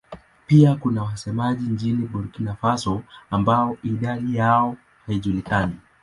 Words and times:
Pia 0.47 0.75
kuna 0.75 1.03
wasemaji 1.03 1.65
nchini 1.69 2.07
Burkina 2.07 2.55
Faso 2.55 3.01
ambao 3.31 3.77
idadi 3.83 4.35
yao 4.35 4.77
haijulikani. 5.05 5.75